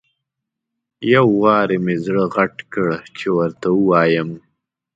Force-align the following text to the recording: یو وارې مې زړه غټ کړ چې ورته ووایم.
یو 1.13 1.27
وارې 1.41 1.77
مې 1.83 1.95
زړه 2.05 2.23
غټ 2.35 2.55
کړ 2.73 2.87
چې 3.17 3.27
ورته 3.37 3.67
ووایم. 3.73 4.29